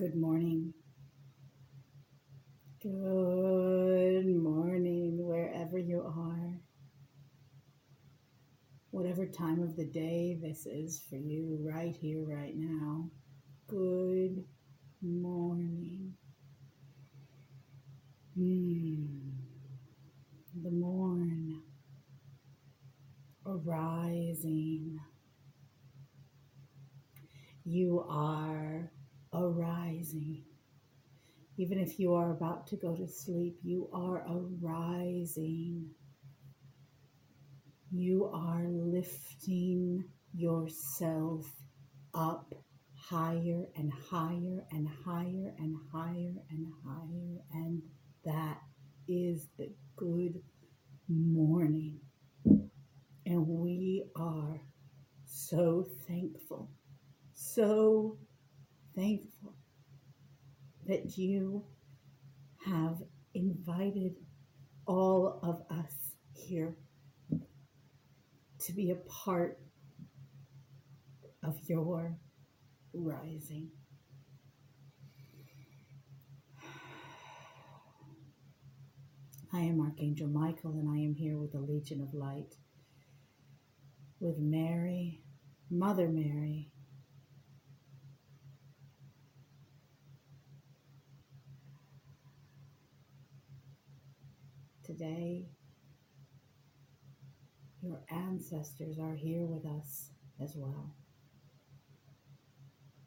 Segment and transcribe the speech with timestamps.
[0.00, 0.72] Good morning.
[2.82, 6.54] Good morning, wherever you are.
[8.92, 13.10] Whatever time of the day this is for you, right here, right now.
[13.66, 14.42] Good
[15.02, 16.14] morning.
[18.34, 19.04] Hmm.
[20.62, 21.60] The morn
[23.44, 24.98] arising.
[27.66, 28.90] You are
[29.32, 30.42] arising.
[31.56, 35.90] Even if you are about to go to sleep, you are arising.
[37.90, 41.46] You are lifting yourself
[42.14, 42.54] up
[42.94, 47.38] higher and higher and higher and higher and higher.
[47.52, 47.82] And
[48.24, 48.58] that
[49.08, 50.40] is the good
[51.08, 51.98] morning.
[53.26, 54.60] And we are
[55.26, 56.70] so thankful,
[57.32, 58.18] so
[59.00, 59.54] thankful
[60.86, 61.64] that you
[62.66, 62.98] have
[63.34, 64.14] invited
[64.86, 65.94] all of us
[66.34, 66.76] here
[68.58, 69.58] to be a part
[71.42, 72.18] of your
[72.92, 73.70] rising.
[79.52, 82.54] I am Archangel Michael, and I am here with the Legion of Light,
[84.18, 85.22] with Mary,
[85.70, 86.70] Mother Mary,
[94.90, 95.44] today.
[97.80, 100.10] Your ancestors are here with us
[100.42, 100.94] as well.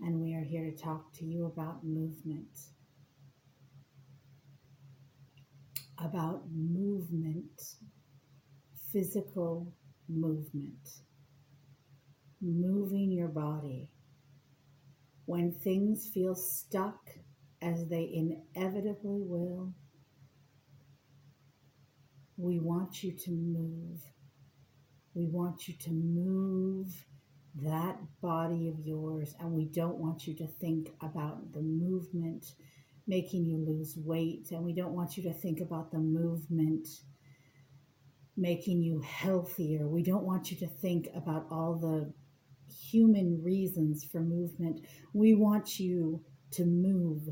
[0.00, 2.58] And we are here to talk to you about movement.
[5.98, 7.62] About movement,
[8.92, 9.72] physical
[10.08, 11.00] movement,
[12.40, 13.90] moving your body.
[15.24, 17.00] When things feel stuck,
[17.62, 19.72] as they inevitably will,
[22.36, 24.02] we want you to move.
[25.14, 27.06] We want you to move
[27.62, 32.52] that body of yours, and we don't want you to think about the movement
[33.06, 36.86] making you lose weight, and we don't want you to think about the movement
[38.36, 39.88] making you healthier.
[39.88, 42.12] We don't want you to think about all the
[42.70, 44.80] human reasons for movement.
[45.14, 47.22] We want you to move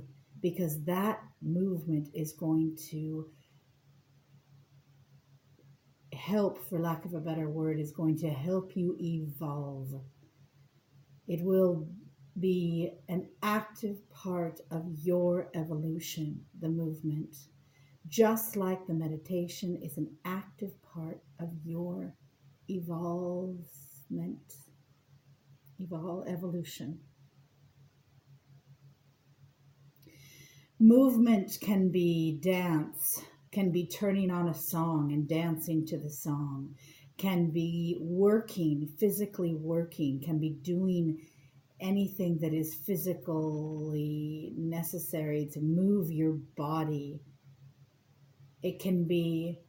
[0.40, 3.26] because that movement is going to
[6.14, 9.92] help, for lack of a better word, is going to help you evolve.
[11.26, 11.88] It will
[12.38, 17.34] be an active part of your evolution, the movement,
[18.08, 22.14] just like the meditation is an active part of your
[22.68, 23.58] evolvement,
[25.78, 26.98] evolve evolution.
[30.80, 33.22] Movement can be dance,
[33.54, 36.74] can be turning on a song and dancing to the song,
[37.16, 41.20] can be working, physically working, can be doing
[41.80, 47.20] anything that is physically necessary to move your body.
[48.62, 49.60] It can be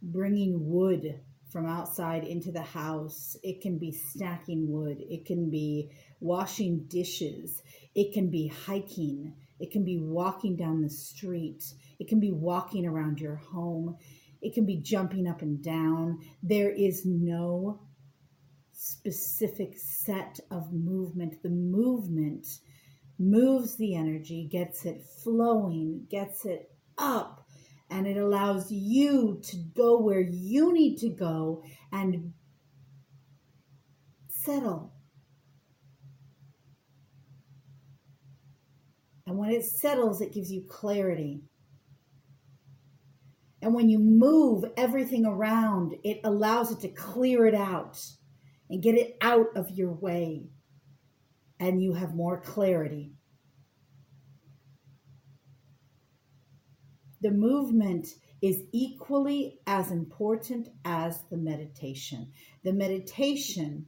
[0.00, 1.20] bringing wood
[1.50, 3.36] from outside into the house.
[3.42, 4.98] It can be stacking wood.
[5.00, 5.90] It can be
[6.20, 7.62] washing dishes.
[7.94, 9.34] It can be hiking.
[9.62, 11.62] It can be walking down the street.
[12.00, 13.96] It can be walking around your home.
[14.42, 16.18] It can be jumping up and down.
[16.42, 17.80] There is no
[18.72, 21.40] specific set of movement.
[21.44, 22.44] The movement
[23.20, 27.46] moves the energy, gets it flowing, gets it up,
[27.88, 31.62] and it allows you to go where you need to go
[31.92, 32.32] and
[34.28, 34.92] settle
[39.26, 41.42] And when it settles, it gives you clarity.
[43.60, 48.04] And when you move everything around, it allows it to clear it out
[48.68, 50.48] and get it out of your way.
[51.60, 53.12] And you have more clarity.
[57.20, 58.08] The movement
[58.42, 62.32] is equally as important as the meditation.
[62.64, 63.86] The meditation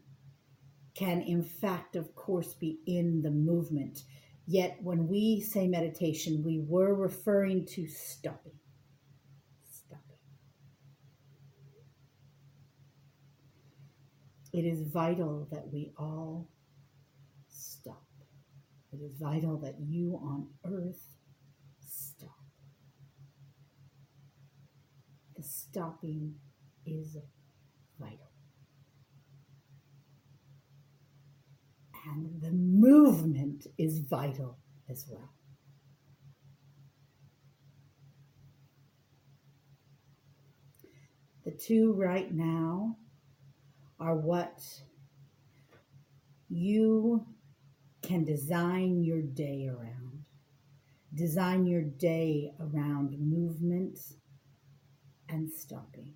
[0.95, 4.05] can, in fact, of course, be in the movement.
[4.47, 8.59] Yet when we say meditation, we were referring to stopping.
[9.71, 10.19] Stopping.
[14.53, 16.51] It is vital that we all
[17.49, 18.05] stop.
[18.93, 21.17] It is vital that you on earth
[21.81, 22.31] stop.
[25.37, 26.35] The stopping
[26.85, 27.17] is
[27.99, 28.35] vital.
[32.07, 32.51] and the
[33.55, 34.59] movement is vital.
[34.91, 35.31] as well.
[41.45, 42.97] The two right now
[43.99, 44.63] are what
[46.51, 47.27] you
[48.03, 50.25] can design your day around.
[51.15, 53.99] Design your day around movement
[55.31, 56.15] and stopping.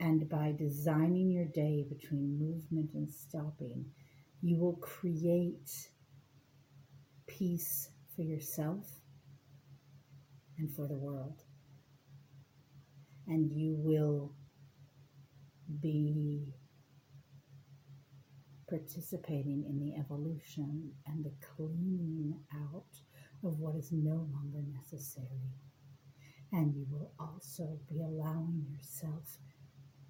[0.00, 3.86] And by designing your day between movement and stopping,
[4.42, 5.90] you will create
[7.26, 8.86] peace for yourself
[10.58, 11.42] and for the world.
[13.26, 14.32] And you will
[15.82, 16.54] be
[18.68, 23.00] participating in the evolution and the cleaning out
[23.44, 25.52] of what is no longer necessary.
[26.52, 29.38] And you will also be allowing yourself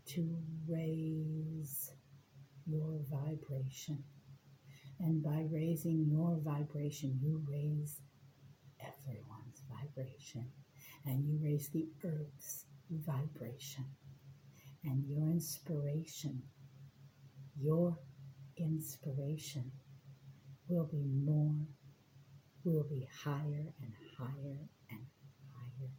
[0.07, 0.39] to
[0.69, 1.93] raise
[2.67, 4.05] your vibration.
[5.01, 8.01] And by raising your vibration, you raise
[8.81, 10.47] everyone's vibration.
[11.07, 13.85] And you raise the earth's vibration.
[14.85, 16.43] And your inspiration,
[17.61, 17.97] your
[18.57, 19.71] inspiration
[20.69, 21.55] will be more,
[22.65, 24.59] will be higher and higher
[24.91, 25.01] and
[25.55, 25.91] higher.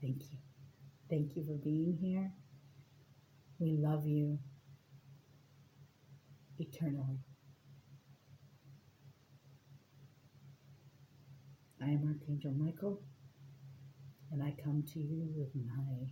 [0.00, 0.38] Thank you.
[1.08, 2.32] Thank you for being here.
[3.64, 4.38] We love you
[6.58, 7.18] eternally.
[11.82, 13.00] I am Archangel Michael,
[14.30, 16.10] and I come to you with my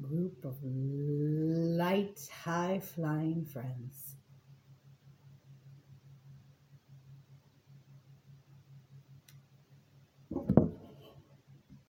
[0.00, 4.13] group of light, high flying friends.